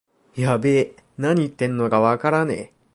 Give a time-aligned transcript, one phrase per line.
[0.33, 2.73] やべえ、なに言ってんのかわからねえ